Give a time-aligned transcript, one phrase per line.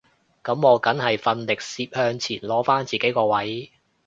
[0.43, 3.71] 噉我梗係奮力攝向前攞返自己個位